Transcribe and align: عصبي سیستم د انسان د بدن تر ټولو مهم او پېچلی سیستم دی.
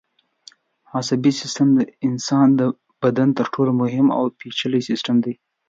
عصبي 0.97 1.31
سیستم 1.41 1.67
د 1.77 1.79
انسان 2.07 2.47
د 2.59 2.61
بدن 3.03 3.29
تر 3.37 3.45
ټولو 3.53 3.71
مهم 3.81 4.07
او 4.17 4.23
پېچلی 4.39 4.81
سیستم 4.89 5.15
دی. 5.25 5.33